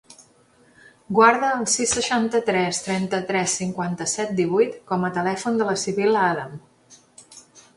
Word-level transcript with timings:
Guarda 1.17 1.49
el 1.57 1.67
sis, 1.73 1.93
seixanta-tres, 1.97 2.79
trenta-tres, 2.87 3.53
cinquanta-set, 3.61 4.33
divuit 4.41 4.81
com 4.93 5.07
a 5.07 5.13
telèfon 5.19 5.61
de 5.61 5.69
la 5.69 5.77
Sibil·la 5.83 6.25
Adam. 6.33 6.57